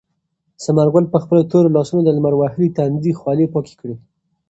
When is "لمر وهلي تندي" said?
2.17-3.11